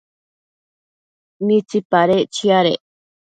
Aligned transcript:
¿mitsipadec 1.45 2.23
chiadec 2.35 2.81